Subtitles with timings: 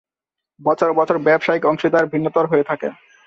[0.59, 2.89] বছর বছর ব্যবসায়িক অংশীদার ভিন্নতর হয়ে থাকে।